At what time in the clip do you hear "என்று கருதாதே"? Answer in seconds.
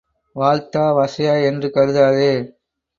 1.43-2.31